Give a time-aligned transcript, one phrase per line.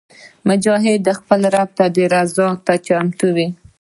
[0.47, 1.69] مجاهد د خپل رب
[2.13, 3.47] رضا ته چمتو وي.